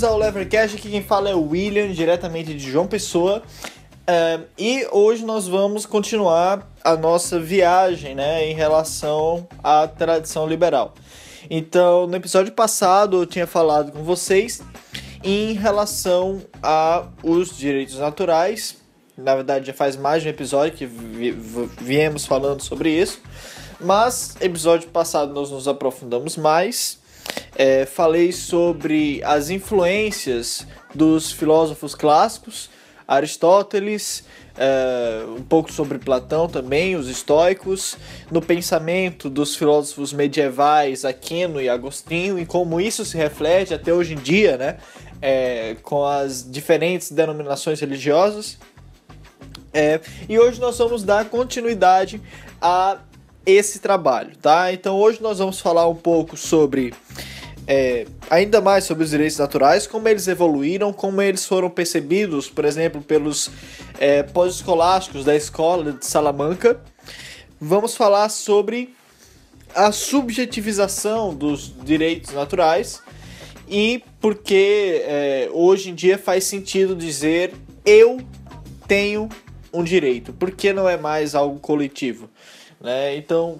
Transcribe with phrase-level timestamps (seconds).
[0.00, 3.42] Bem-vindos ao Levercast, aqui quem fala é o William, diretamente de João Pessoa.
[4.08, 10.94] Uh, e hoje nós vamos continuar a nossa viagem né, em relação à tradição liberal.
[11.50, 14.62] Então, no episódio passado eu tinha falado com vocês
[15.22, 18.78] em relação a os direitos naturais.
[19.18, 21.32] Na verdade, já faz mais de um episódio que vi
[21.78, 23.20] viemos falando sobre isso.
[23.78, 26.98] Mas episódio passado nós nos aprofundamos mais.
[27.56, 32.70] É, falei sobre as influências dos filósofos clássicos,
[33.06, 34.24] Aristóteles,
[34.56, 37.96] é, um pouco sobre Platão também, os estoicos,
[38.30, 44.14] no pensamento dos filósofos medievais Aquino e Agostinho e como isso se reflete até hoje
[44.14, 44.76] em dia, né,
[45.20, 48.58] é, com as diferentes denominações religiosas.
[49.72, 52.20] É, e hoje nós vamos dar continuidade
[52.60, 52.98] a
[53.44, 54.72] esse trabalho, tá?
[54.72, 56.92] Então hoje nós vamos falar um pouco sobre
[57.66, 62.64] é, ainda mais sobre os direitos naturais, como eles evoluíram, como eles foram percebidos, por
[62.64, 63.50] exemplo, pelos
[63.98, 66.80] é, pós-escolásticos da escola de Salamanca.
[67.60, 68.94] Vamos falar sobre
[69.74, 73.00] a subjetivização dos direitos naturais
[73.68, 77.54] e porque é, hoje em dia faz sentido dizer
[77.84, 78.18] eu
[78.88, 79.28] tenho
[79.72, 82.28] um direito, porque não é mais algo coletivo.
[82.80, 83.16] Né?
[83.16, 83.58] Então,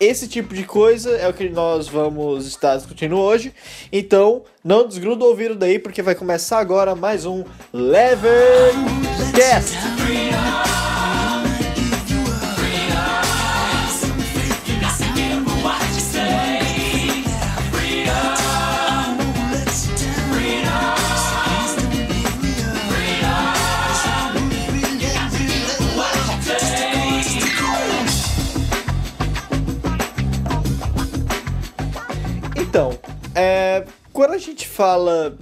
[0.00, 3.54] esse tipo de coisa é o que nós vamos estar discutindo hoje.
[3.92, 8.74] Então, não desgruda o ouvido daí, porque vai começar agora mais um Levercast.
[33.34, 35.36] É, quando a gente fala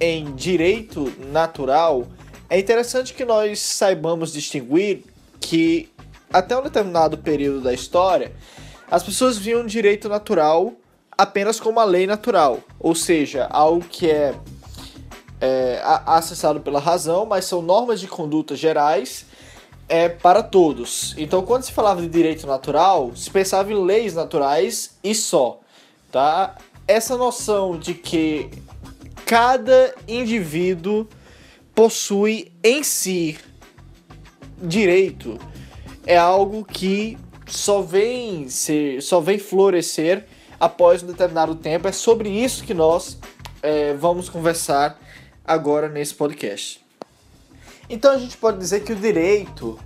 [0.00, 2.06] em direito natural,
[2.48, 5.04] é interessante que nós saibamos distinguir
[5.40, 5.90] que
[6.32, 8.32] até um determinado período da história,
[8.90, 10.72] as pessoas viam direito natural
[11.16, 14.34] apenas como a lei natural, ou seja, algo que é,
[15.40, 19.26] é acessado pela razão, mas são normas de conduta gerais
[19.88, 21.14] é para todos.
[21.16, 25.60] Então, quando se falava de direito natural, se pensava em leis naturais e só,
[26.12, 26.56] tá?
[26.88, 28.50] Essa noção de que
[29.26, 31.06] cada indivíduo
[31.74, 33.38] possui em si
[34.60, 35.38] direito
[36.06, 40.26] é algo que só vem ser, só vem florescer
[40.58, 41.86] após um determinado tempo.
[41.86, 43.18] É sobre isso que nós
[43.62, 44.98] é, vamos conversar
[45.44, 46.84] agora nesse podcast.
[47.90, 49.78] Então a gente pode dizer que o direito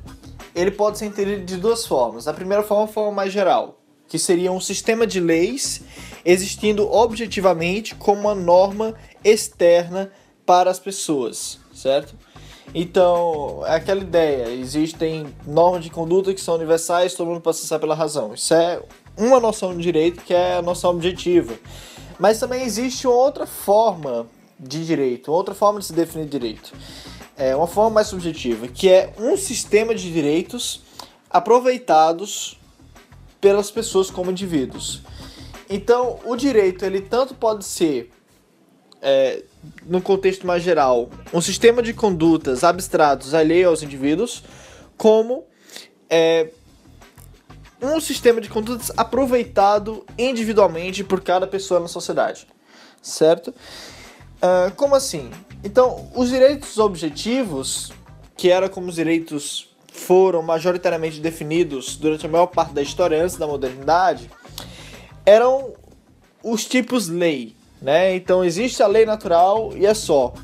[0.55, 2.29] ele pode ser entendido de duas formas.
[2.29, 5.83] A primeira forma, é a forma mais geral, que seria um sistema de leis
[6.25, 8.95] existindo objetivamente como uma norma
[9.25, 10.11] externa
[10.47, 12.15] para as pessoas, certo?
[12.75, 17.79] Então, é aquela ideia, existem normas de conduta que são universais, todo mundo pode acessar
[17.79, 18.33] pela razão.
[18.33, 18.83] Isso é
[19.17, 21.55] uma noção de direito que é a noção objetiva.
[22.19, 24.27] Mas também existe outra forma
[24.59, 26.73] de direito, outra forma de se definir direito.
[27.37, 30.83] É uma forma mais subjetiva, que é um sistema de direitos
[31.29, 32.59] aproveitados
[33.41, 35.03] pelas pessoas como indivíduos.
[35.75, 38.11] Então, o direito, ele tanto pode ser,
[39.01, 39.43] é,
[39.87, 44.45] no contexto mais geral, um sistema de condutas abstratos alheio aos indivíduos,
[44.99, 45.47] como
[46.11, 46.51] é,
[47.81, 52.47] um sistema de condutas aproveitado individualmente por cada pessoa na sociedade,
[53.01, 53.49] certo?
[53.49, 55.31] Uh, como assim?
[55.65, 57.91] Então, os direitos objetivos,
[58.37, 63.37] que era como os direitos foram majoritariamente definidos durante a maior parte da história antes
[63.37, 64.29] da modernidade,
[65.25, 65.73] eram
[66.43, 68.15] os tipos lei, né?
[68.15, 70.35] Então existe a lei natural e é só,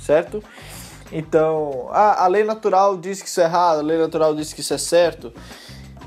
[0.00, 0.42] certo?
[1.10, 4.60] Então, a, a lei natural diz que isso é errado, a lei natural diz que
[4.60, 5.32] isso é certo.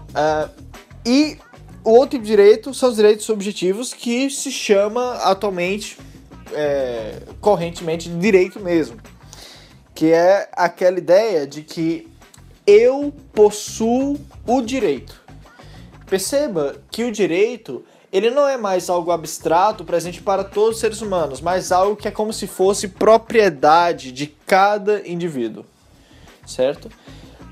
[0.10, 0.50] Uh,
[1.06, 1.38] e
[1.84, 6.00] o outro tipo de direito são os direitos subjetivos, que se chama atualmente,
[6.52, 8.98] é, correntemente, de direito mesmo.
[9.94, 12.08] Que é aquela ideia de que
[12.66, 15.22] eu possuo o direito.
[16.08, 17.86] Perceba que o direito
[18.16, 22.08] ele não é mais algo abstrato presente para todos os seres humanos, mas algo que
[22.08, 25.66] é como se fosse propriedade de cada indivíduo,
[26.48, 26.90] certo?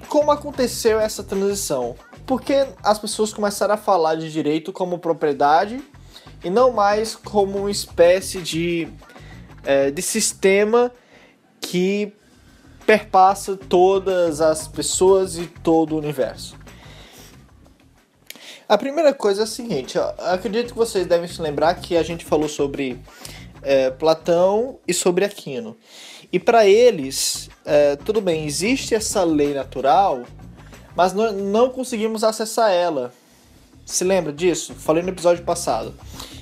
[0.08, 1.98] Como aconteceu essa transição?
[2.26, 5.84] Porque as pessoas começaram a falar de direito como propriedade
[6.42, 8.88] e não mais como uma espécie de,
[9.66, 10.94] é, de sistema
[11.60, 12.14] que
[12.86, 16.63] perpassa todas as pessoas e todo o universo.
[18.74, 22.02] A primeira coisa é a seguinte, ó, acredito que vocês devem se lembrar que a
[22.02, 23.00] gente falou sobre
[23.62, 25.78] é, Platão e sobre Aquino.
[26.32, 30.24] E para eles, é, tudo bem, existe essa lei natural,
[30.96, 33.14] mas não, não conseguimos acessar ela.
[33.86, 34.74] Se lembra disso?
[34.74, 35.94] Falei no episódio passado.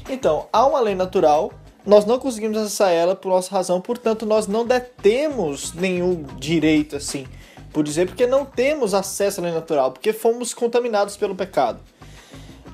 [0.10, 1.51] Então, há uma lei natural,
[1.86, 7.27] nós não conseguimos acessar ela por nossa razão, portanto, nós não detemos nenhum direito assim,
[7.74, 11.81] por dizer, porque não temos acesso à lei natural, porque fomos contaminados pelo pecado.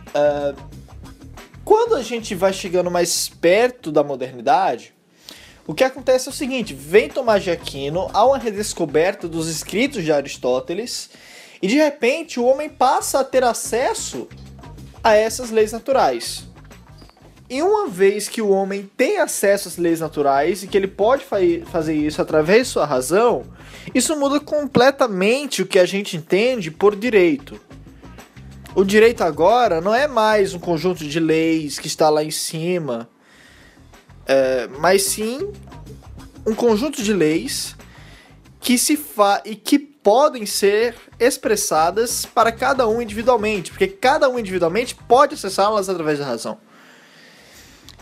[0.08, 0.78] Uh,
[1.64, 4.94] quando a gente vai chegando mais perto da modernidade,
[5.68, 10.04] o que acontece é o seguinte: vem Tomás de Aquino, há uma redescoberta dos escritos
[10.04, 11.10] de Aristóteles,
[11.62, 14.28] e de repente o homem passa a ter acesso
[15.04, 16.46] a essas leis naturais.
[17.50, 21.24] E uma vez que o homem tem acesso às leis naturais e que ele pode
[21.24, 21.38] fa
[21.72, 23.46] fazer isso através de sua razão,
[23.96, 27.60] isso muda completamente o que a gente entende por direito.
[28.78, 33.10] O direito agora não é mais um conjunto de leis que está lá em cima
[34.28, 35.52] é, mas sim
[36.46, 37.76] um conjunto de leis
[38.62, 44.38] que se fa e que podem ser expressadas para cada um individualmente, porque cada um
[44.38, 46.60] individualmente pode acessá-las através da razão.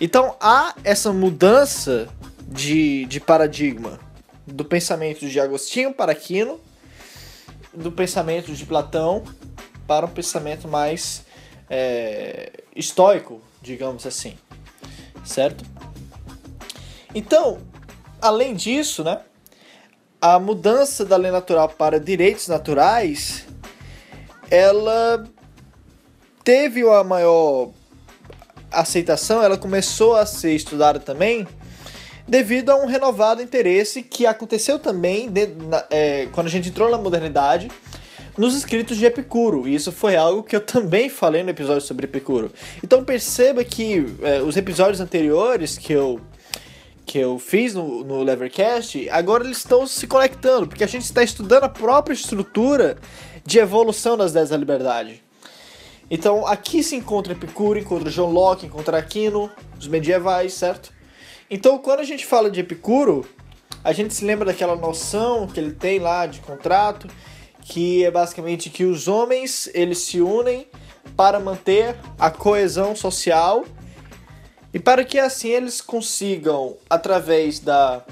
[0.01, 2.10] Então há essa mudança
[2.50, 3.98] de, de paradigma
[4.45, 6.60] do pensamento de Agostinho para Aquino,
[7.74, 9.24] do pensamento de Platão
[9.88, 11.24] para um pensamento mais
[11.70, 14.38] é, estoico, digamos assim,
[15.24, 15.64] certo?
[17.14, 17.60] Então,
[18.22, 19.22] além disso, né,
[20.22, 23.46] a mudança da lei natural para direitos naturais,
[24.50, 25.26] ela
[26.44, 27.70] teve uma maior
[28.72, 31.48] aceitação, ela começou a ser estudada também
[32.28, 36.90] devido a um renovado interesse que aconteceu também de, na, é, quando a gente entrou
[36.90, 37.70] na modernidade
[38.38, 39.68] nos escritos de Epicuro.
[39.68, 42.52] E isso foi algo que eu também falei no episódio sobre Epicuro.
[42.84, 46.20] Então perceba que é, os episódios anteriores que eu
[47.06, 51.22] que eu fiz no, no Levercast, agora eles estão se conectando, porque a gente está
[51.22, 52.98] estudando a própria estrutura
[53.46, 55.24] de evolução das ideias da liberdade.
[56.10, 60.92] Então aqui se encontra Epicuro, encontra John Locke, encontra Aquino, os medievais, certo?
[61.50, 63.24] Então quando a gente fala de Epicuro,
[63.84, 67.08] a gente se lembra daquela noção que ele tem lá de contrato,
[67.66, 70.68] que é basicamente que os homens eles se unem
[71.18, 73.66] para manter a coesão social
[74.72, 78.06] e para que assim eles consigam, através da,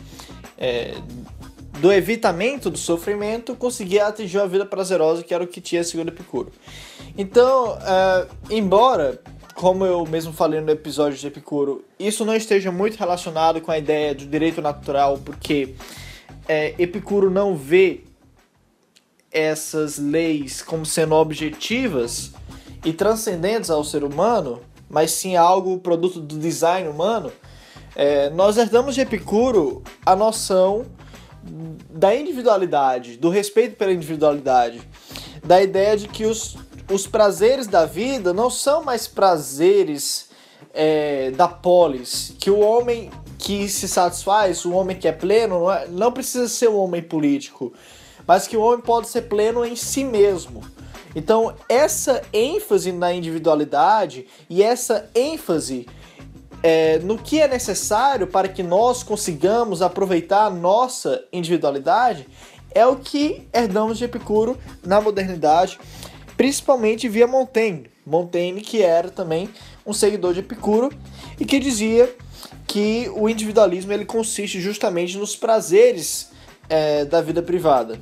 [0.58, 0.96] é,
[1.80, 6.08] do evitamento do sofrimento, conseguir atingir uma vida prazerosa, que era o que tinha segundo
[6.08, 6.52] Epicuro.
[7.16, 9.22] Então, é, embora,
[9.54, 13.78] como eu mesmo falei no episódio de Epicuro, isso não esteja muito relacionado com a
[13.78, 15.76] ideia do direito natural, porque
[16.48, 18.02] é, Epicuro não vê
[19.34, 22.32] essas leis como sendo objetivas
[22.86, 27.32] e transcendentes ao ser humano, mas sim algo produto do design humano,
[27.96, 30.86] é, nós herdamos de Epicuro a noção
[31.90, 34.82] da individualidade, do respeito pela individualidade,
[35.44, 36.56] da ideia de que os,
[36.92, 40.30] os prazeres da vida não são mais prazeres
[40.74, 45.72] é, da polis, que o homem que se satisfaz, o homem que é pleno, não,
[45.72, 47.74] é, não precisa ser um homem político,
[48.28, 50.64] mas que o homem pode ser pleno em si mesmo.
[51.16, 55.86] Então, essa ênfase na individualidade e essa ênfase
[56.64, 62.26] é, no que é necessário para que nós consigamos aproveitar a nossa individualidade
[62.74, 65.78] é o que herdamos de Epicuro na modernidade,
[66.36, 67.92] principalmente via Montaigne.
[68.06, 69.50] Montaigne, que era também
[69.86, 70.92] um seguidor de Epicuro
[71.40, 72.14] e que dizia
[72.66, 76.33] que o individualismo ele consiste justamente nos prazeres
[76.70, 78.00] é, da vida privada.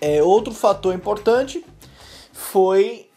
[0.00, 1.64] É, outro fator importante
[2.32, 3.08] foi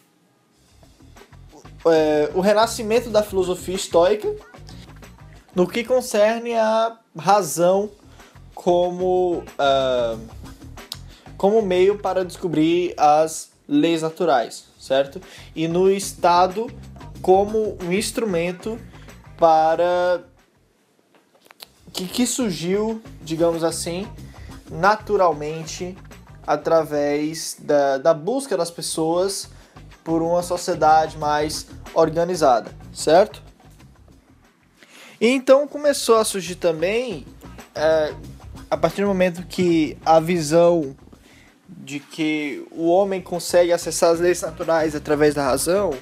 [1.86, 4.34] é, o renascimento da filosofia estoica
[5.56, 7.90] no que concerne a razão
[8.54, 10.20] como, uh,
[11.38, 15.22] como meio para descobrir as leis naturais, certo?
[15.56, 16.68] E no Estado
[17.22, 18.80] como um instrumento
[19.38, 20.24] para
[21.94, 24.08] que, que surgiu, digamos assim,
[24.70, 25.96] naturalmente
[26.46, 29.50] através da, da busca das pessoas
[30.04, 33.44] por uma sociedade mais organizada, certo?
[35.22, 37.26] E então começou a surgir também,
[37.76, 38.14] é,
[38.70, 40.96] a partir do momento que a visão
[41.68, 45.94] de que o homem consegue acessar as leis naturais através da razão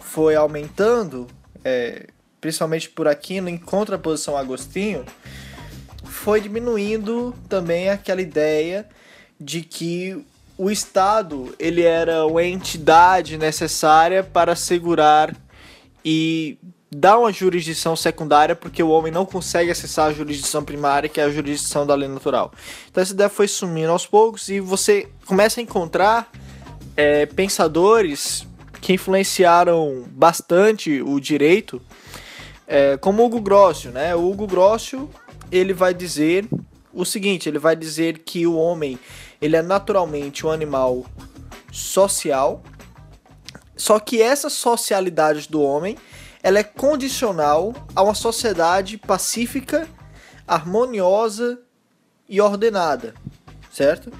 [0.00, 1.26] foi aumentando,
[1.62, 2.06] é,
[2.40, 5.04] principalmente por aqui, em contraposição a Agostinho,
[6.12, 8.86] foi diminuindo também aquela ideia
[9.40, 10.24] de que
[10.56, 15.34] o Estado ele era uma entidade necessária para assegurar
[16.04, 16.58] e
[16.90, 21.24] dá uma jurisdição secundária porque o homem não consegue acessar a jurisdição primária, que é
[21.24, 22.52] a jurisdição da lei natural.
[22.90, 26.30] Então essa ideia foi sumindo aos poucos e você começa a encontrar
[26.96, 28.46] é, pensadores
[28.80, 31.80] que influenciaram bastante o direito,
[32.66, 34.14] é, como Hugo Grossio, né?
[34.14, 35.08] O Hugo Grossio
[35.52, 36.48] ele vai dizer
[36.92, 38.98] o seguinte, ele vai dizer que o homem
[39.40, 41.04] ele é naturalmente um animal
[41.70, 42.62] social,
[43.76, 45.96] só que essa socialidade do homem
[46.42, 49.88] ela é condicional a uma sociedade pacífica,
[50.46, 51.60] harmoniosa
[52.28, 53.14] e ordenada,
[53.70, 54.12] certo?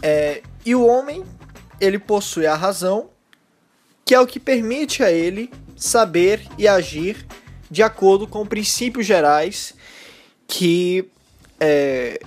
[0.00, 1.24] É, e o homem
[1.80, 3.10] ele possui a razão,
[4.04, 7.26] que é o que permite a ele saber e agir
[7.70, 9.74] de acordo com princípios gerais
[10.52, 11.10] que
[11.58, 12.20] é,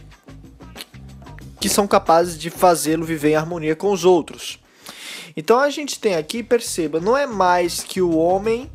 [1.60, 4.58] que são capazes de fazê-lo viver em harmonia com os outros.
[5.38, 8.68] Então a gente tem aqui, perceba, não é mais que o homem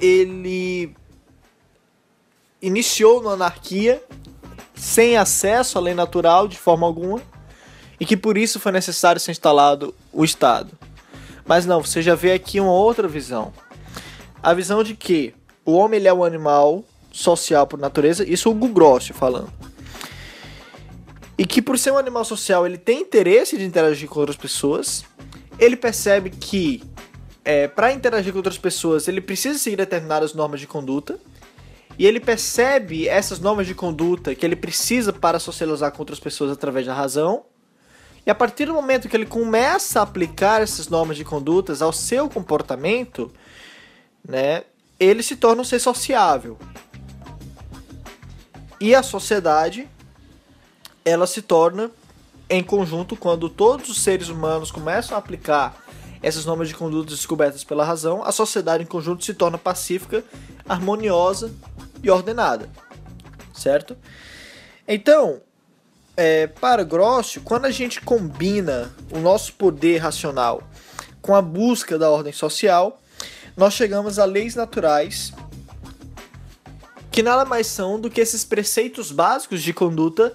[0.00, 0.92] ele
[2.60, 4.02] iniciou na anarquia
[4.74, 7.22] sem acesso à lei natural de forma alguma
[8.00, 10.76] e que por isso foi necessário ser instalado o Estado.
[11.46, 13.52] Mas não, você já vê aqui uma outra visão.
[14.42, 15.32] A visão de que
[15.64, 19.52] o homem é um animal social por natureza, isso o Hugo Grosso falando.
[21.36, 25.04] E que por ser um animal social, ele tem interesse de interagir com outras pessoas.
[25.58, 26.82] Ele percebe que
[27.44, 31.18] é, para interagir com outras pessoas, ele precisa seguir determinadas normas de conduta.
[31.98, 36.50] E ele percebe essas normas de conduta que ele precisa para socializar com outras pessoas
[36.50, 37.44] através da razão.
[38.24, 41.92] E a partir do momento que ele começa a aplicar essas normas de condutas ao
[41.92, 43.30] seu comportamento,
[44.26, 44.62] né,
[44.98, 46.56] ele se torna um ser sociável.
[48.82, 49.88] E a sociedade,
[51.04, 51.88] ela se torna
[52.50, 55.84] em conjunto quando todos os seres humanos começam a aplicar
[56.20, 60.24] essas normas de conduta descobertas pela razão, a sociedade em conjunto se torna pacífica,
[60.68, 61.54] harmoniosa
[62.02, 62.68] e ordenada.
[63.54, 63.96] Certo?
[64.88, 65.40] Então,
[66.16, 70.60] é, para Grosso, quando a gente combina o nosso poder racional
[71.20, 73.00] com a busca da ordem social,
[73.56, 75.32] nós chegamos a leis naturais
[77.12, 80.34] que nada mais são do que esses preceitos básicos de conduta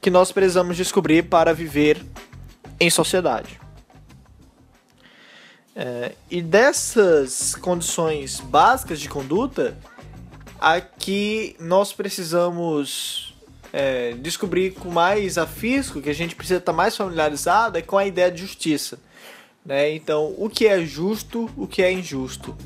[0.00, 2.02] que nós precisamos descobrir para viver
[2.80, 3.60] em sociedade.
[5.76, 9.76] É, e dessas condições básicas de conduta,
[10.58, 13.36] aqui nós precisamos
[13.72, 18.06] é, descobrir com mais afisco, que a gente precisa estar mais familiarizado, é com a
[18.06, 18.98] ideia de justiça.
[19.64, 19.94] Né?
[19.94, 22.56] Então, o que é justo, o que é injusto.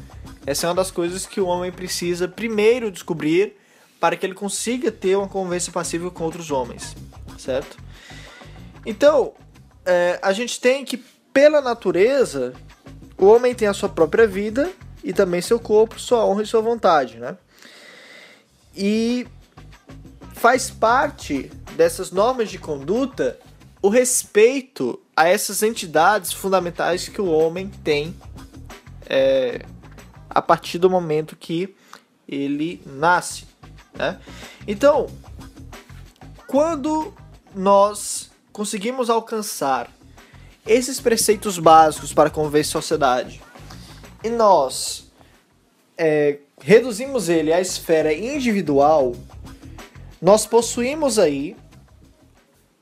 [0.47, 3.57] Essa é uma das coisas que o homem precisa primeiro descobrir
[4.01, 6.97] para que ele consiga ter uma convivência pacífica com outros homens,
[7.39, 7.77] certo?
[8.85, 9.33] Então,
[9.87, 10.97] é, a gente tem que,
[11.33, 12.53] pela natureza,
[13.17, 14.73] o homem tem a sua própria vida
[15.05, 17.37] e também seu corpo, sua honra e sua vontade, né?
[18.75, 19.27] E
[20.35, 23.39] faz parte dessas normas de conduta
[23.81, 28.15] o respeito a essas entidades fundamentais que o homem tem
[29.07, 29.65] é,
[30.35, 31.75] a partir do momento que
[32.29, 33.45] ele nasce.
[33.95, 34.19] Né?
[34.67, 35.07] Então,
[36.47, 37.15] quando
[37.55, 39.91] nós conseguimos alcançar
[40.67, 43.43] esses preceitos básicos para conviver sociedade
[44.23, 45.11] e nós
[45.97, 49.15] é, reduzimos ele à esfera individual,
[50.21, 51.57] nós possuímos aí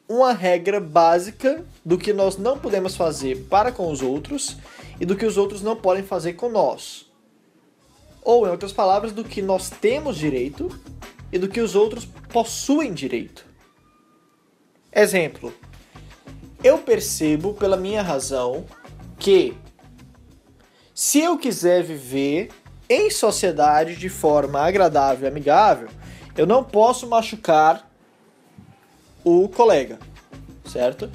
[0.09, 4.57] uma regra básica do que nós não podemos fazer para com os outros
[5.01, 7.10] e do que os outros não podem fazer com nós.
[8.23, 10.69] Ou, em outras palavras, do que nós temos direito
[11.33, 13.47] e do que os outros possuem direito.
[14.93, 15.53] Exemplo:
[16.63, 18.67] eu percebo pela minha razão
[19.19, 19.57] que
[20.95, 22.51] se eu quiser viver
[22.89, 25.89] em sociedade de forma agradável e amigável,
[26.37, 27.91] eu não posso machucar
[29.25, 29.99] o colega,
[30.67, 31.11] certo?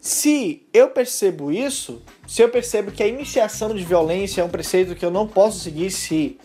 [0.00, 4.94] Se eu percebo isso, se eu percebo que a iniciação de violência é um preceito
[4.94, 6.38] que eu não posso seguir se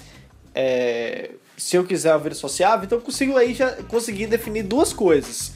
[0.54, 4.92] é, se eu quiser uma vida sociável, então eu consigo aí já conseguir definir duas
[4.92, 5.54] coisas.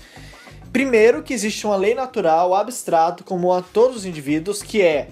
[0.71, 5.09] Primeiro, que existe uma lei natural abstrato comum a todos os indivíduos, que é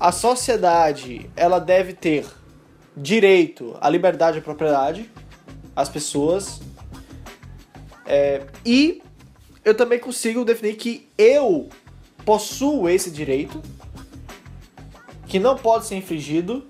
[0.00, 2.24] a sociedade ela deve ter
[2.96, 5.10] direito à liberdade e à propriedade,
[5.76, 6.58] as pessoas,
[8.06, 9.02] é, e
[9.62, 11.68] eu também consigo definir que eu
[12.24, 13.60] possuo esse direito,
[15.34, 16.64] que não pode ser infringido,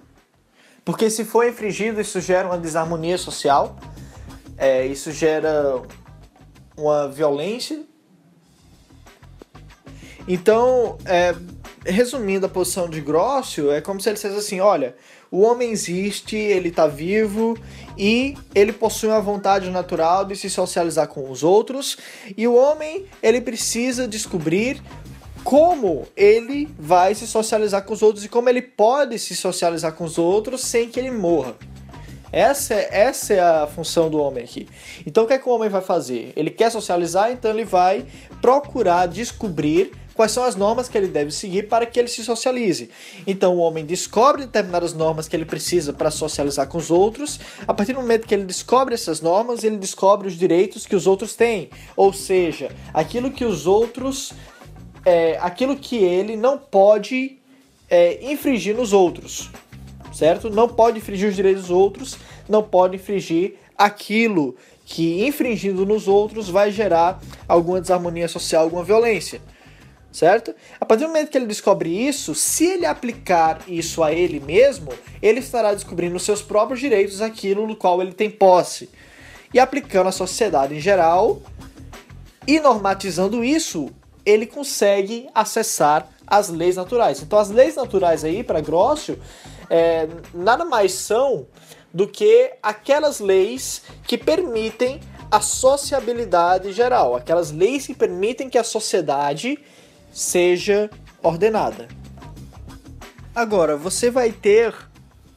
[0.86, 3.76] porque se for infringido, isso gera uma desarmonia social,
[4.56, 5.82] é, isso gera
[6.74, 7.82] uma violência.
[10.26, 11.34] Então, é,
[11.84, 14.96] resumindo a posição de Grossio, é como se ele dissesse assim: olha,
[15.30, 17.58] o homem existe, ele está vivo
[17.98, 21.98] e ele possui uma vontade natural de se socializar com os outros,
[22.34, 24.82] e o homem ele precisa descobrir
[25.44, 30.04] como ele vai se socializar com os outros e como ele pode se socializar com
[30.04, 31.54] os outros sem que ele morra.
[32.32, 34.66] Essa é, essa é a função do homem aqui.
[35.06, 36.32] Então o que, é que o homem vai fazer?
[36.34, 38.06] Ele quer socializar, então ele vai
[38.40, 42.90] procurar descobrir quais são as normas que ele deve seguir para que ele se socialize.
[43.26, 47.38] Então o homem descobre determinadas normas que ele precisa para socializar com os outros.
[47.68, 51.06] A partir do momento que ele descobre essas normas, ele descobre os direitos que os
[51.06, 51.70] outros têm.
[51.96, 54.32] Ou seja, aquilo que os outros.
[55.04, 57.38] É, aquilo que ele não pode
[57.90, 59.50] é, infringir nos outros
[60.14, 60.48] certo?
[60.48, 62.16] Não pode infringir os direitos dos outros,
[62.48, 64.56] não pode infringir aquilo
[64.86, 69.40] que infringindo nos outros vai gerar alguma desarmonia social, alguma violência,
[70.12, 70.54] certo?
[70.80, 74.92] A partir do momento que ele descobre isso, se ele aplicar isso a ele mesmo,
[75.20, 78.88] ele estará descobrindo os seus próprios direitos, aquilo no qual ele tem posse.
[79.52, 81.40] E aplicando à sociedade em geral
[82.46, 83.90] e normatizando isso,
[84.24, 87.22] ele consegue acessar as leis naturais.
[87.22, 89.18] Então, as leis naturais aí, para Grossio,
[89.68, 91.46] é, nada mais são
[91.92, 95.00] do que aquelas leis que permitem
[95.30, 99.58] a sociabilidade geral, aquelas leis que permitem que a sociedade
[100.12, 100.90] seja
[101.22, 101.88] ordenada.
[103.34, 104.74] Agora, você vai ter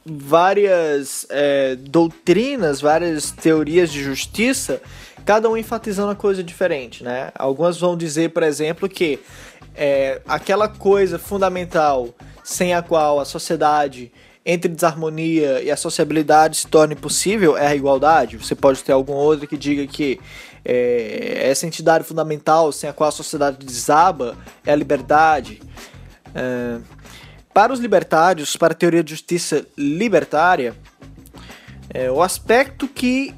[0.04, 4.80] várias é, doutrinas, várias teorias de justiça,
[5.28, 7.30] cada um enfatizando a coisa diferente, né?
[7.34, 9.20] Algumas vão dizer, por exemplo, que
[9.74, 14.10] é, aquela coisa fundamental sem a qual a sociedade
[14.42, 18.38] entre desarmonia e a sociabilidade se torne possível é a igualdade.
[18.38, 20.18] Você pode ter algum outro que diga que
[20.64, 25.60] é, essa entidade fundamental sem a qual a sociedade desaba é a liberdade.
[26.34, 26.78] É,
[27.52, 30.74] para os libertários, para a teoria de justiça libertária,
[31.92, 33.34] é, o aspecto que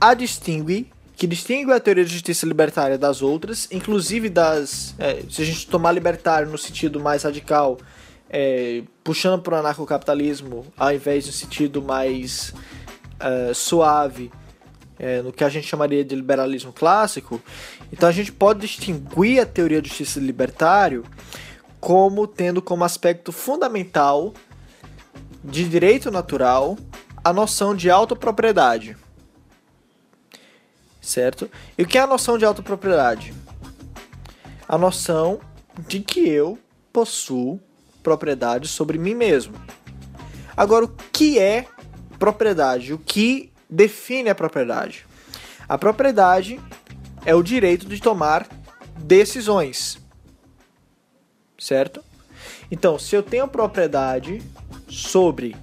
[0.00, 0.89] a distingue
[1.20, 4.94] que distingue a teoria de justiça libertária das outras, inclusive das.
[4.98, 7.76] É, se a gente tomar libertário no sentido mais radical,
[8.30, 12.54] é, puxando para o anarcocapitalismo, ao invés de um sentido mais
[13.20, 14.32] uh, suave,
[14.98, 17.38] é, no que a gente chamaria de liberalismo clássico,
[17.92, 21.04] então a gente pode distinguir a teoria de justiça libertário
[21.78, 24.32] como tendo como aspecto fundamental
[25.44, 26.78] de direito natural
[27.22, 28.96] a noção de autopropriedade
[31.10, 31.50] certo?
[31.76, 33.34] E o que é a noção de autopropriedade?
[34.68, 35.40] A noção
[35.86, 36.58] de que eu
[36.92, 37.60] possuo
[38.02, 39.54] propriedade sobre mim mesmo.
[40.56, 41.66] Agora, o que é
[42.18, 42.92] propriedade?
[42.92, 45.06] O que define a propriedade?
[45.68, 46.60] A propriedade
[47.24, 48.46] é o direito de tomar
[48.96, 49.98] decisões,
[51.58, 52.02] certo?
[52.70, 54.42] Então, se eu tenho propriedade
[54.88, 55.56] sobre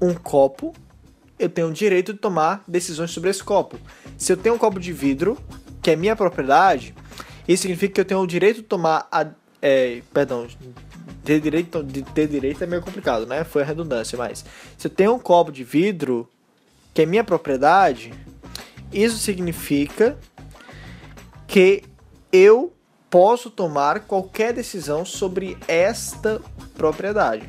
[0.00, 0.74] um copo,
[1.38, 3.78] eu tenho o direito de tomar decisões sobre esse copo.
[4.16, 5.38] Se eu tenho um copo de vidro,
[5.82, 6.94] que é minha propriedade,
[7.46, 9.26] isso significa que eu tenho o direito de tomar a.
[9.60, 10.46] É, perdão,
[11.24, 13.42] ter direito, de ter direito é meio complicado, né?
[13.44, 14.44] Foi a redundância, mas
[14.78, 16.30] se eu tenho um copo de vidro
[16.94, 18.14] que é minha propriedade,
[18.92, 20.16] isso significa
[21.46, 21.82] que
[22.32, 22.72] eu
[23.10, 26.40] posso tomar qualquer decisão sobre esta
[26.76, 27.48] propriedade.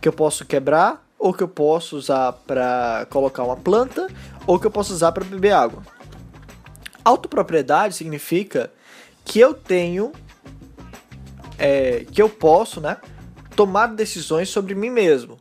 [0.00, 4.08] Que eu posso quebrar, ou que eu posso usar para colocar uma planta,
[4.44, 5.80] ou que eu posso usar para beber água.
[7.04, 8.72] Autopropriedade significa
[9.24, 10.10] que eu tenho,
[11.56, 12.96] é, que eu posso, né,
[13.54, 15.38] tomar decisões sobre mim mesmo,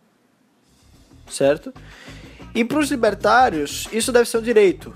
[1.27, 1.73] certo?
[2.53, 4.95] E para os libertários, isso deve ser um direito.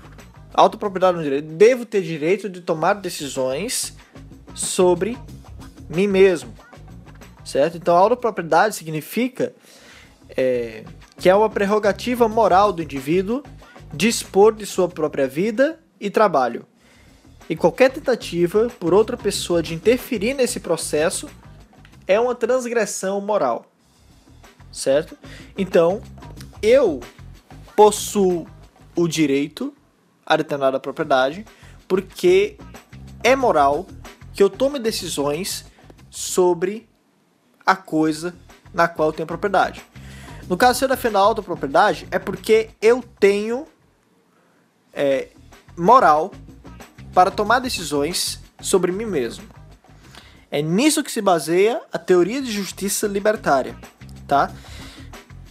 [0.54, 1.48] Autopropriedade é um direito.
[1.48, 3.92] Devo ter direito de tomar decisões
[4.54, 5.18] sobre
[5.88, 6.54] mim mesmo,
[7.44, 7.76] certo?
[7.76, 9.52] Então, autopropriedade significa
[10.36, 10.84] é,
[11.18, 13.42] que é uma prerrogativa moral do indivíduo
[13.92, 16.66] dispor de sua própria vida e trabalho.
[17.48, 21.28] E qualquer tentativa por outra pessoa de interferir nesse processo
[22.06, 23.66] é uma transgressão moral.
[24.72, 25.16] Certo?
[25.56, 26.02] Então,
[26.60, 27.00] eu
[27.74, 28.46] possuo
[28.94, 29.72] o direito
[30.24, 31.46] a determinada propriedade
[31.86, 32.58] porque
[33.22, 33.86] é moral
[34.34, 35.64] que eu tome decisões
[36.10, 36.88] sobre
[37.64, 38.34] a coisa
[38.74, 39.84] na qual eu tenho propriedade.
[40.48, 43.66] No caso, se eu defendo a autopropriedade, é porque eu tenho
[44.92, 45.28] é,
[45.76, 46.32] moral
[47.12, 49.44] para tomar decisões sobre mim mesmo.
[50.50, 53.76] É nisso que se baseia a teoria de justiça libertária,
[54.28, 54.52] tá?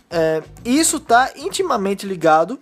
[0.10, 2.60] É, isso está intimamente ligado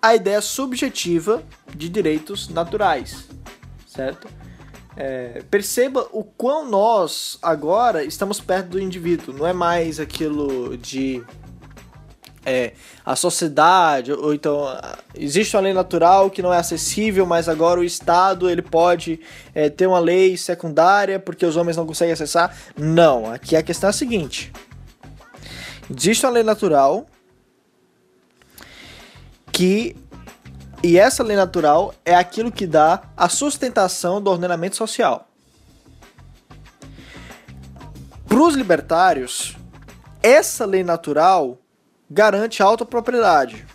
[0.00, 1.42] à ideia subjetiva
[1.74, 3.28] de direitos naturais,
[3.86, 4.28] certo?
[4.96, 9.34] É, perceba o quão nós agora estamos perto do indivíduo.
[9.34, 11.22] Não é mais aquilo de
[12.46, 14.64] é, a sociedade, ou então
[15.16, 19.18] existe uma lei natural que não é acessível, mas agora o Estado ele pode
[19.52, 22.56] é, ter uma lei secundária porque os homens não conseguem acessar.
[22.78, 24.52] Não, aqui a questão é a seguinte:
[25.90, 27.06] existe uma lei natural
[29.50, 29.96] que
[30.84, 35.28] e essa lei natural é aquilo que dá a sustentação do ordenamento social.
[38.28, 39.56] Para os libertários,
[40.22, 41.58] essa lei natural
[42.10, 43.66] garante a autopropriedade,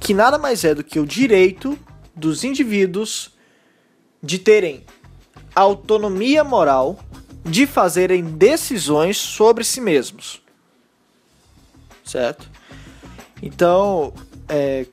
[0.00, 1.78] que nada mais é do que o direito
[2.14, 3.34] dos indivíduos
[4.22, 4.84] de terem
[5.54, 6.98] autonomia moral
[7.44, 10.42] de fazerem decisões sobre si mesmos.
[12.04, 12.48] Certo?
[13.42, 14.12] Então,
[14.48, 14.86] é,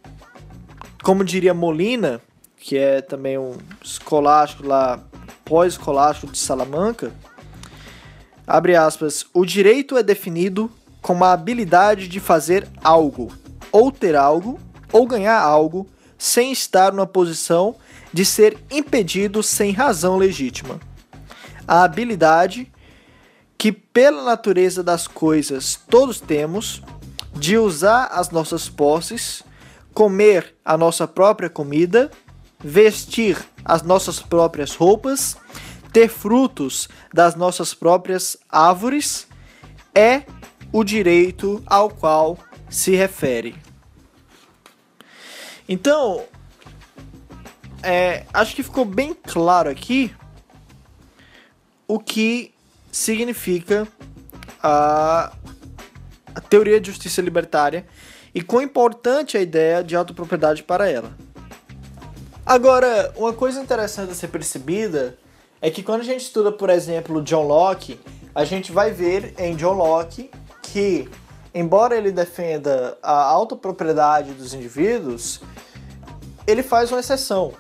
[1.04, 2.22] como diria Molina,
[2.58, 5.04] que é também um escolástico lá,
[5.44, 7.14] pós-escolástico de Salamanca,
[8.48, 10.72] abre aspas, o direito é definido
[11.04, 13.32] como a habilidade de fazer algo,
[13.72, 14.60] ou ter algo,
[14.92, 15.86] ou ganhar algo,
[16.18, 17.76] sem estar numa posição
[18.12, 20.80] de ser impedido sem razão legítima.
[21.68, 22.72] A habilidade
[23.58, 26.82] que, pela natureza das coisas, todos temos,
[27.36, 29.44] de usar as nossas posses
[29.94, 32.10] comer a nossa própria comida,
[32.60, 35.38] vestir as nossas próprias roupas,
[35.92, 39.28] ter frutos das nossas próprias árvores,
[39.94, 40.24] é
[40.74, 42.38] o direito ao qual
[42.70, 43.56] se refere.
[45.70, 46.26] Então,
[47.84, 50.14] é, acho que ficou bem claro aqui
[51.88, 52.54] o que
[52.92, 53.88] significa
[54.62, 55.32] a,
[56.34, 57.86] a teoria de justiça libertária
[58.34, 61.16] e quão importante é a ideia de autopropriedade para ela.
[62.46, 65.18] Agora, uma coisa interessante a ser percebida
[65.62, 68.00] é que quando a gente estuda, por exemplo, John Locke,
[68.36, 70.30] a gente vai ver em John Locke
[70.64, 71.08] que,
[71.54, 75.42] embora ele defenda a autopropriedade dos indivíduos,
[76.48, 77.54] ele faz uma exceção.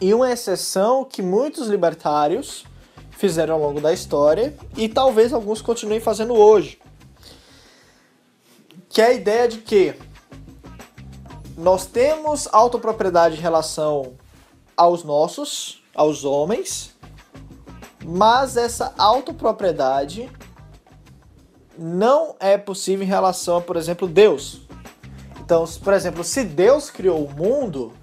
[0.00, 2.64] E uma exceção que muitos libertários
[3.10, 6.80] fizeram ao longo da história e talvez alguns continuem fazendo hoje
[8.90, 9.94] que é a ideia de que
[11.56, 14.14] nós temos autopropriedade em relação
[14.76, 16.96] aos nossos, aos homens,
[18.04, 20.28] mas essa autopropriedade
[21.82, 24.60] não é possível em relação a, por exemplo, Deus.
[25.40, 27.94] Então, por exemplo, se Deus criou o mundo,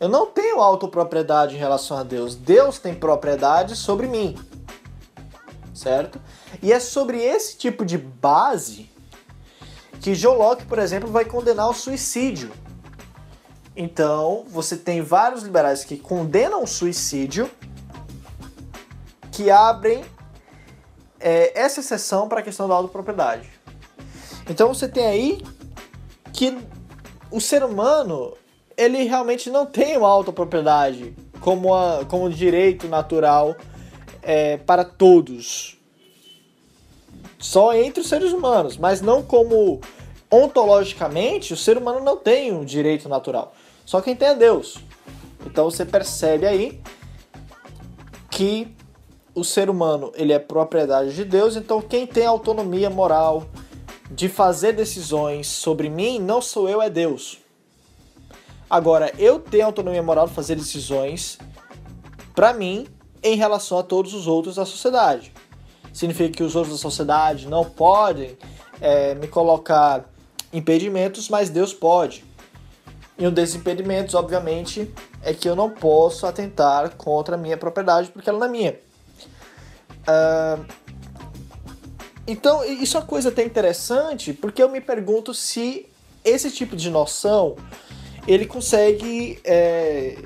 [0.00, 2.34] eu não tenho autopropriedade em relação a Deus.
[2.34, 4.36] Deus tem propriedade sobre mim.
[5.72, 6.20] Certo?
[6.60, 8.90] E é sobre esse tipo de base
[10.00, 12.50] que John Locke, por exemplo, vai condenar o suicídio.
[13.76, 17.48] Então, você tem vários liberais que condenam o suicídio,
[19.30, 20.04] que abrem
[21.20, 23.48] é, essa exceção para a questão da autopropriedade.
[24.48, 25.44] Então, você tem aí
[26.32, 26.56] que
[27.30, 28.36] o ser humano
[28.76, 33.54] ele realmente não tem uma autopropriedade como, a, como direito natural
[34.22, 35.78] é, para todos
[37.38, 39.80] só entre os seres humanos, mas não como
[40.30, 43.54] ontologicamente o ser humano não tem um direito natural.
[43.84, 44.78] Só quem tem é Deus.
[45.46, 46.80] Então você percebe aí
[48.30, 48.68] que
[49.40, 53.46] o ser humano ele é propriedade de Deus, então quem tem autonomia moral
[54.10, 57.38] de fazer decisões sobre mim não sou eu, é Deus.
[58.68, 61.38] Agora, eu tenho autonomia moral de fazer decisões
[62.34, 62.86] para mim
[63.22, 65.32] em relação a todos os outros da sociedade
[65.92, 68.36] significa que os outros da sociedade não podem
[68.80, 70.08] é, me colocar
[70.52, 72.24] impedimentos, mas Deus pode.
[73.18, 78.10] E um desses impedimentos, obviamente, é que eu não posso atentar contra a minha propriedade
[78.10, 78.89] porque ela não é minha.
[80.02, 80.64] Uh,
[82.26, 85.86] então, isso é uma coisa até interessante, porque eu me pergunto se
[86.24, 87.56] esse tipo de noção
[88.26, 90.16] ele consegue é,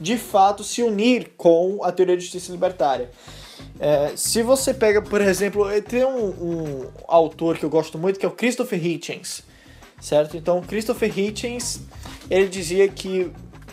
[0.00, 3.10] de fato se unir com a teoria de justiça libertária.
[3.78, 8.26] É, se você pega, por exemplo, tem um, um, autor que eu gosto muito que
[8.26, 9.42] é o Christopher Hitchens,
[10.00, 10.36] certo?
[10.36, 11.80] Então, Christopher Hitchens,
[12.28, 13.30] ele dizia que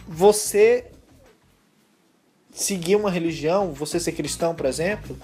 [0.08, 0.86] você
[2.52, 5.18] seguir uma religião, você ser cristão, por exemplo,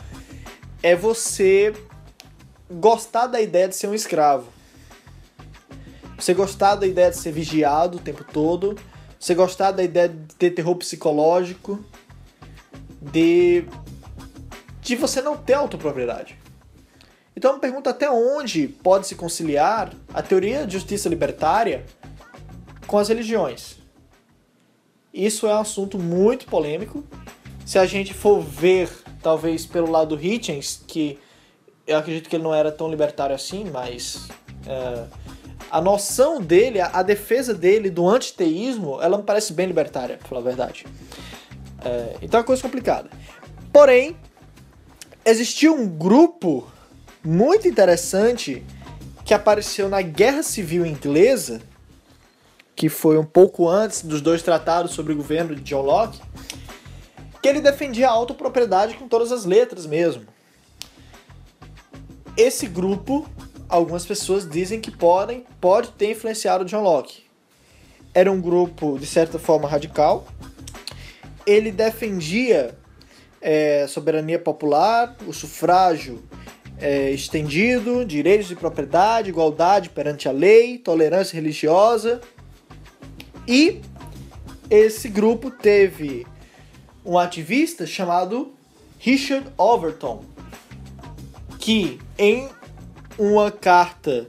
[0.85, 1.73] é você
[2.69, 4.47] gostar da ideia de ser um escravo.
[6.15, 8.77] Você gostar da ideia de ser vigiado o tempo todo,
[9.19, 11.83] você gostar da ideia de ter terror psicológico,
[13.01, 13.65] de
[14.79, 16.37] de você não ter autopropriedade.
[17.35, 21.83] Então eu me pergunto até onde pode se conciliar a teoria de justiça libertária
[22.85, 23.77] com as religiões.
[25.11, 27.03] Isso é um assunto muito polêmico
[27.65, 28.87] se a gente for ver,
[29.25, 31.17] talvez pelo lado do Hitchens, que
[31.87, 34.27] eu acredito que ele não era tão libertário assim, mas
[34.67, 35.07] uh,
[35.71, 40.27] a noção dele, a, a, defesa dele do antiteísmo, ela me parece bem libertária, pra
[40.27, 40.85] falar a verdade.
[41.79, 43.09] Uh, então é uma coisa complicada.
[43.73, 44.15] Porém,
[45.25, 46.71] existiu um grupo
[47.23, 48.63] muito interessante
[49.25, 51.63] que apareceu na Guerra Civil Inglesa,
[52.75, 56.21] que foi um pouco antes dos dois tratados sobre o governo de John Locke,
[57.45, 60.25] que ele defendia a autopropriedade com todas as letras mesmo.
[62.35, 63.29] Esse grupo,
[63.69, 67.21] algumas pessoas dizem que podem, pode ter influenciado John Locke.
[68.15, 70.25] Era um grupo de certa forma radical.
[71.45, 72.75] Ele defendia
[73.39, 76.23] é, soberania popular, o sufrágio
[76.79, 82.21] é, estendido, direitos de propriedade, igualdade perante a lei, tolerância religiosa.
[83.47, 83.81] E
[84.67, 86.25] esse grupo teve
[87.05, 88.53] um ativista chamado
[88.97, 90.23] Richard Overton,
[91.59, 92.49] que em
[93.17, 94.27] uma carta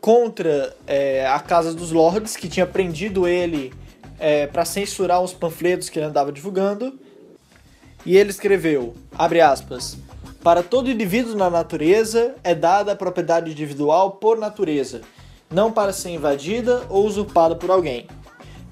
[0.00, 3.72] contra é, a Casa dos Lords, que tinha prendido ele
[4.18, 6.98] é, para censurar os panfletos que ele andava divulgando,
[8.06, 9.96] e ele escreveu, abre aspas,
[10.42, 15.00] para todo indivíduo na natureza é dada a propriedade individual por natureza,
[15.50, 18.06] não para ser invadida ou usurpada por alguém.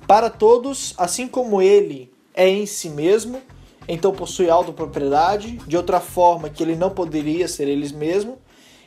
[0.06, 3.40] Para todos, assim como ele é em si mesmo,
[3.88, 8.38] então possui autopropriedade, de outra forma que ele não poderia ser ele mesmo,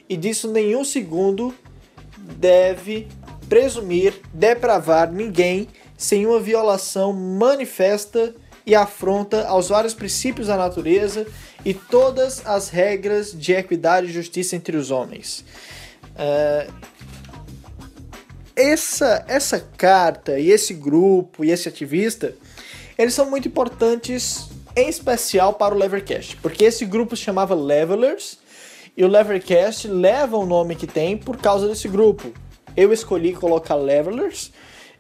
[0.07, 1.53] e disso nenhum segundo
[2.17, 3.07] deve
[3.47, 8.33] presumir depravar ninguém sem uma violação manifesta
[8.65, 11.27] e afronta aos vários princípios da natureza
[11.63, 15.45] e todas as regras de equidade e justiça entre os homens.
[16.15, 16.73] Uh,
[18.55, 22.33] essa, essa carta e esse grupo e esse ativista,
[22.97, 28.39] eles são muito importantes, em especial para o Levercast, porque esse grupo se chamava Levelers
[28.95, 32.31] e o Levercast leva o nome que tem por causa desse grupo.
[32.75, 34.51] Eu escolhi colocar Levelers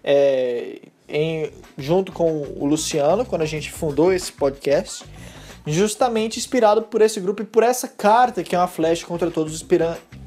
[0.03, 5.05] é, em, junto com o Luciano, quando a gente fundou esse podcast,
[5.65, 9.53] justamente inspirado por esse grupo e por essa carta que é uma flecha contra todos
[9.53, 9.65] os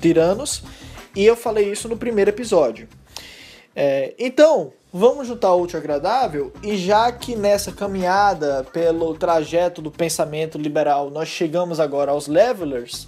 [0.00, 0.62] tiranos.
[1.14, 2.88] E eu falei isso no primeiro episódio.
[3.74, 9.90] É, então, vamos juntar o útil agradável e já que nessa caminhada pelo trajeto do
[9.90, 13.06] pensamento liberal nós chegamos agora aos levelers,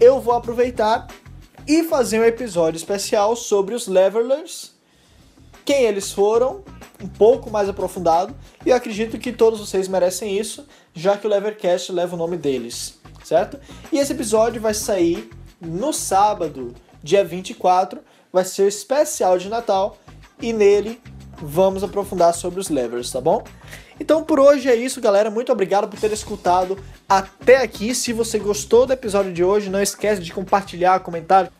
[0.00, 1.06] eu vou aproveitar
[1.66, 4.74] e fazer um episódio especial sobre os levelers
[5.64, 6.62] quem eles foram,
[7.02, 11.30] um pouco mais aprofundado, e eu acredito que todos vocês merecem isso, já que o
[11.30, 13.58] Levercast leva o nome deles, certo?
[13.90, 15.30] E esse episódio vai sair
[15.60, 19.96] no sábado, dia 24, vai ser especial de Natal,
[20.40, 21.00] e nele
[21.36, 23.44] vamos aprofundar sobre os levers, tá bom?
[23.98, 25.30] Então por hoje é isso, galera.
[25.30, 27.94] Muito obrigado por ter escutado até aqui.
[27.94, 31.50] Se você gostou do episódio de hoje, não esquece de compartilhar, comentar,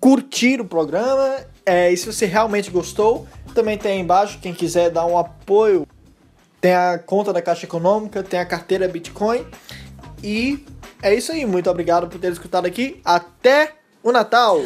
[0.00, 4.90] curtir o programa é, e se você realmente gostou, também tem aí embaixo, quem quiser
[4.90, 5.86] dar um apoio,
[6.60, 9.44] tem a conta da Caixa Econômica, tem a carteira Bitcoin.
[10.22, 10.64] E
[11.02, 13.00] é isso aí, muito obrigado por ter escutado aqui.
[13.04, 14.60] Até o Natal!